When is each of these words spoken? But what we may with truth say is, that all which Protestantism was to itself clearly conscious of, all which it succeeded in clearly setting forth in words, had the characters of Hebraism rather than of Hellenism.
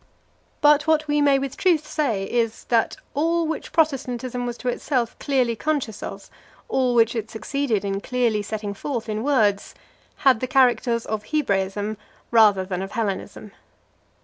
But 0.61 0.87
what 0.87 1.07
we 1.07 1.21
may 1.21 1.37
with 1.37 1.55
truth 1.57 1.85
say 1.85 2.23
is, 2.27 2.63
that 2.69 2.97
all 3.13 3.45
which 3.45 3.71
Protestantism 3.71 4.47
was 4.47 4.57
to 4.57 4.67
itself 4.67 5.13
clearly 5.19 5.55
conscious 5.55 6.01
of, 6.01 6.27
all 6.67 6.95
which 6.95 7.15
it 7.15 7.29
succeeded 7.29 7.85
in 7.85 8.01
clearly 8.01 8.41
setting 8.41 8.73
forth 8.73 9.07
in 9.07 9.21
words, 9.23 9.75
had 10.25 10.39
the 10.39 10.47
characters 10.47 11.05
of 11.05 11.25
Hebraism 11.25 11.97
rather 12.31 12.65
than 12.65 12.81
of 12.81 12.93
Hellenism. 12.93 13.51